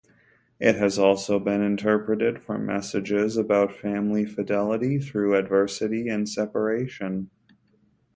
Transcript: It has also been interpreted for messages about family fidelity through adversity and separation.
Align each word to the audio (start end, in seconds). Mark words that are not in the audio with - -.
It 0.59 0.77
has 0.77 0.97
also 0.97 1.37
been 1.37 1.61
interpreted 1.61 2.41
for 2.41 2.57
messages 2.57 3.37
about 3.37 3.71
family 3.77 4.25
fidelity 4.25 4.97
through 4.97 5.35
adversity 5.35 6.07
and 6.09 6.27
separation. 6.27 7.29